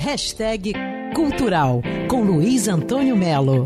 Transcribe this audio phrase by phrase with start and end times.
[0.00, 0.72] Hashtag
[1.14, 3.64] Cultural com Luiz Antônio Melo.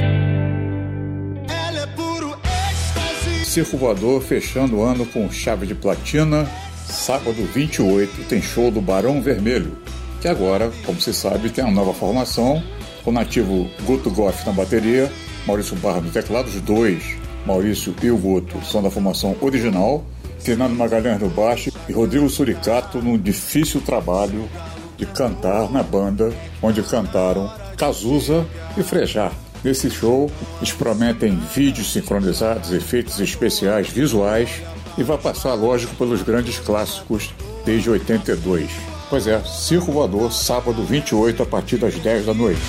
[3.44, 6.50] Circo Voador fechando o ano com chave de platina.
[6.86, 9.78] Sábado 28 tem show do Barão Vermelho,
[10.20, 12.60] que agora, como se sabe, tem uma nova formação,
[13.04, 15.12] com o nativo Guto Goff na bateria,
[15.46, 20.04] Maurício Barra no teclado, os dois, Maurício e o Guto, são da formação original,
[20.40, 24.48] Fernando Magalhães no baixo e Rodrigo Suricato num difícil trabalho
[24.96, 26.32] de cantar na banda,
[26.62, 28.46] onde cantaram Cazuza
[28.76, 29.30] e Frejá.
[29.62, 34.62] Nesse show, eles prometem vídeos sincronizados, efeitos especiais visuais
[34.98, 38.70] e vai passar, lógico, pelos grandes clássicos desde 82.
[39.08, 42.60] Pois é, Circo Voador, sábado 28, a partir das 10 da noite.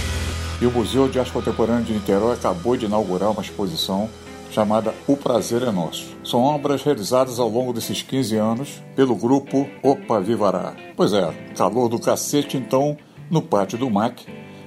[0.62, 4.10] E o Museu de Arte Contemporânea de Niterói acabou de inaugurar uma exposição
[4.56, 6.16] chamada O Prazer é Nosso.
[6.24, 10.74] São obras realizadas ao longo desses 15 anos pelo grupo Opa Vivará.
[10.96, 12.96] Pois é, calor do cacete então
[13.30, 14.26] no pátio do MAC.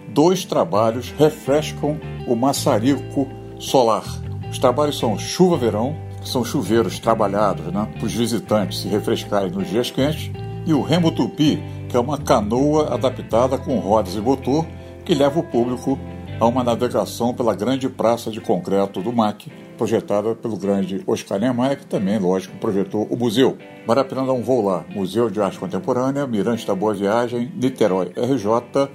[0.09, 3.27] Dois trabalhos refrescam o maçarico
[3.59, 4.05] solar.
[4.51, 9.51] Os trabalhos são Chuva Verão, que são chuveiros trabalhados né, para os visitantes se refrescarem
[9.51, 10.31] nos dias quentes,
[10.67, 14.67] e o Remo Tupi, que é uma canoa adaptada com rodas e motor
[15.03, 15.99] que leva o público
[16.41, 21.79] a uma navegação pela grande praça de concreto do MAC, projetada pelo grande Oscar Niemeyer,
[21.79, 23.59] que também, lógico, projetou o museu.
[23.87, 24.85] Vale a pena dar um voo lá.
[24.95, 28.89] Museu de Arte Contemporânea, Mirante da Boa Viagem, Niterói, RJ,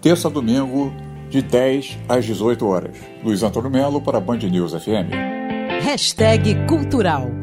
[0.00, 0.92] terça a domingo,
[1.30, 2.96] de 10 às 18 horas.
[3.24, 5.10] Luiz Antônio Melo para Band News FM.
[5.82, 7.41] Hashtag Cultural